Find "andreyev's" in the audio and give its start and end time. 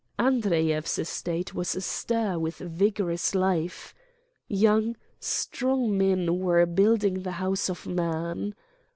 0.17-0.97